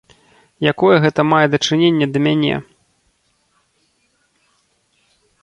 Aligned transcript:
Якое 0.71 0.95
гэта 1.03 1.21
мае 1.33 1.41
дачыненне 1.55 2.07
да 2.15 2.19
мяне? 2.29 2.55